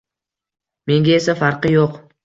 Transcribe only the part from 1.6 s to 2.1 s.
yo`q